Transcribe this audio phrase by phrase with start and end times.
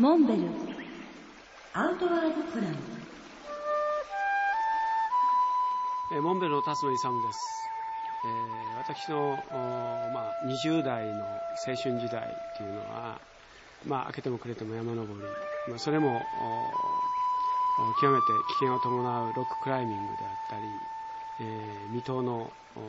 [0.00, 0.40] モンベル。
[1.74, 2.74] アウトワードプラン。
[6.14, 7.38] えーモンベルの辰野勇です、
[8.24, 9.36] えー私の、
[10.14, 11.20] まあ、20代の
[11.68, 13.20] 青春時代というのは、
[13.86, 15.26] まあ、明けても暮れても山登り、
[15.68, 16.22] まあ、それも
[18.00, 20.62] 極めて危険を伴うロッククライミングであったり、
[21.42, 22.80] えー未踏のお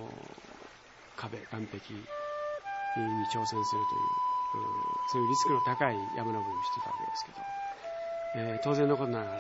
[1.17, 2.05] 壁岸壁に
[3.33, 4.30] 挑戦するという
[5.11, 7.38] そういうリスクの高い山登りをしてたわけですけど、
[8.35, 9.31] えー当然のことながら、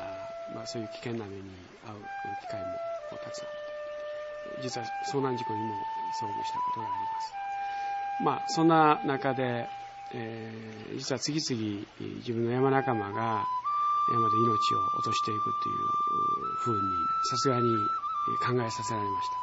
[0.55, 1.41] まあ、そういう危険な目に
[1.85, 2.01] 遭う
[2.41, 2.67] 機会も
[3.23, 5.73] たくさんあって実は遭難事故にも
[6.19, 7.33] 遭遇したことがあります。
[8.23, 9.67] まあ、そんな中で、
[10.13, 11.85] えー実は次々
[12.19, 13.43] 自分の山仲間が
[14.11, 15.75] 山で命を落としていくという
[16.59, 16.79] ふうに
[17.29, 17.61] さすがに
[18.45, 19.35] 考えさせられました。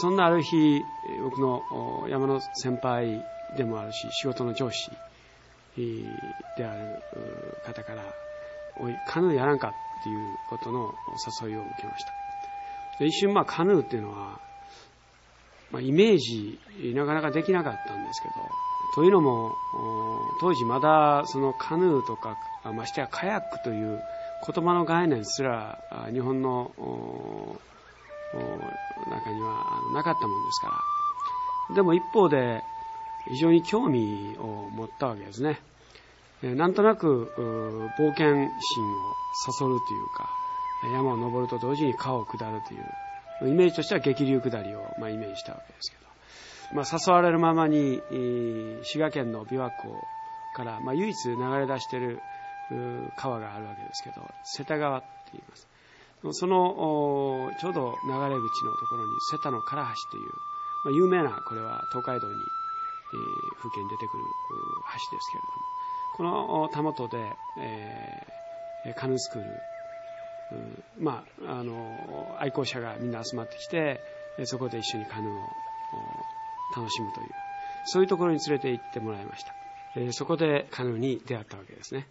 [0.00, 0.82] そんなある日、
[1.22, 1.62] 僕の
[2.08, 3.24] 山の先輩
[3.56, 4.90] でもあるし、仕事の上司
[6.56, 7.02] である
[7.64, 8.02] 方から、
[8.80, 10.18] おい、カヌーやらんかっていう
[10.48, 10.94] ことの
[11.42, 12.12] 誘いを受けました。
[12.98, 14.40] で一瞬、まあ、カヌーっていうのは、
[15.70, 16.58] まあ、イメージ、
[16.94, 18.34] なかなかできなかったんですけど、
[18.94, 19.52] というのも、
[20.40, 22.36] 当時まだそのカヌーとか、
[22.74, 24.00] ましてやカヤックという
[24.46, 25.78] 言葉の概念すら、
[26.12, 26.72] 日本の
[29.10, 30.68] 中にはなかったもんですか
[31.68, 31.74] ら。
[31.74, 32.62] でも一方で、
[33.30, 35.60] 非常に興味を持ったわけですね。
[36.42, 37.32] なんとなく、
[37.98, 38.50] 冒険心を
[39.44, 40.30] そそるというか、
[40.92, 42.78] 山を登ると同時に川を下るとい
[43.48, 48.00] う、イメージとしては激流下りを、まあ、イメージしたわけですけど、まあ、誘われるままに、
[48.84, 50.00] 滋賀県の琵琶湖
[50.54, 52.20] から、まあ、唯一流れ出している
[53.16, 55.68] 川があるわけですけど、瀬田川って言います。
[56.32, 60.30] その、ちょうど流れ口のところに瀬田の唐橋という、
[60.84, 62.34] まあ、有名な、これは東海道に、
[63.12, 64.24] えー風景に出てくる
[65.10, 65.42] 橋ですけれ
[66.24, 67.18] ども、このたもとで、
[67.58, 69.48] えーカヌースクール、
[70.52, 74.00] うんまあ、あの、愛好者がみんな集まってきて、
[74.44, 75.36] そこで一緒にカヌーを
[76.76, 77.28] 楽しむという、
[77.86, 79.52] そういうところに連れて行ってもらいました。
[79.96, 82.06] えーそこでカヌーに出会ったわけですね。